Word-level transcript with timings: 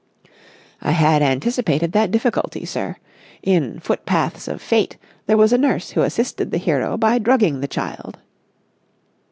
"I 0.81 0.93
had 0.93 1.21
anticipated 1.21 1.91
that 1.91 2.09
difficulty, 2.09 2.65
sir. 2.65 2.95
In 3.43 3.79
'Footpaths 3.79 4.47
of 4.47 4.59
Fate' 4.59 4.97
there 5.27 5.37
was 5.37 5.53
a 5.53 5.59
nurse 5.59 5.91
who 5.91 6.01
assisted 6.01 6.49
the 6.49 6.57
hero 6.57 6.97
by 6.97 7.19
drugging 7.19 7.59
the 7.59 7.67
child." 7.67 8.17